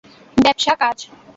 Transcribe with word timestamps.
ব্যবসা, 0.37 0.73
কাজ। 0.75 0.97